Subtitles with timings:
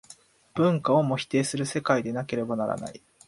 [0.55, 3.03] 文化をも否定する世界でなければならない。